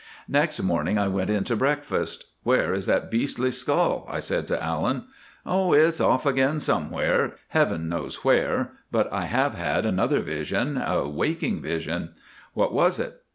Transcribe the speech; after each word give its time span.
Next 0.27 0.59
morning 0.59 0.97
I 0.97 1.07
went 1.07 1.29
in 1.29 1.43
to 1.43 1.55
breakfast. 1.55 2.25
"Where 2.41 2.73
is 2.73 2.87
that 2.87 3.11
beastly 3.11 3.51
skull?" 3.51 4.07
I 4.09 4.19
said 4.19 4.47
to 4.47 4.59
Allan. 4.59 5.03
"Oh, 5.45 5.73
it's 5.73 6.01
off 6.01 6.25
again 6.25 6.59
somewhere. 6.59 7.35
Heaven 7.49 7.87
knows 7.87 8.23
where; 8.25 8.71
but 8.91 9.13
I 9.13 9.25
have 9.25 9.53
had 9.53 9.85
another 9.85 10.21
vision, 10.21 10.79
a 10.83 11.07
waking 11.07 11.61
vision." 11.61 12.13
"What 12.55 12.73
was 12.73 12.97
it?" 12.99 13.21